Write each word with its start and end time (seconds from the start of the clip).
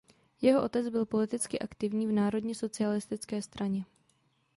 Jeho 0.41 0.63
otec 0.63 0.89
byl 0.89 1.05
politicky 1.05 1.59
aktivní 1.59 2.07
v 2.07 2.11
národně 2.11 2.55
socialistické 2.55 3.41
straně. 3.41 3.85